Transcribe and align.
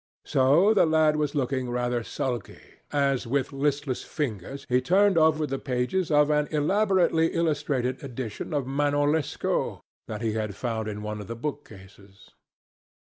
So 0.25 0.73
the 0.73 0.87
lad 0.87 1.15
was 1.17 1.35
looking 1.35 1.69
rather 1.69 2.01
sulky, 2.01 2.57
as 2.91 3.27
with 3.27 3.53
listless 3.53 4.01
fingers 4.03 4.65
he 4.67 4.81
turned 4.81 5.15
over 5.15 5.45
the 5.45 5.59
pages 5.59 6.09
of 6.09 6.31
an 6.31 6.47
elaborately 6.49 7.27
illustrated 7.35 8.03
edition 8.03 8.51
of 8.51 8.65
Manon 8.65 9.11
Lescaut 9.11 9.81
that 10.07 10.23
he 10.23 10.33
had 10.33 10.55
found 10.55 10.87
in 10.87 11.03
one 11.03 11.21
of 11.21 11.27
the 11.27 11.35
book 11.35 11.69
cases. 11.69 12.31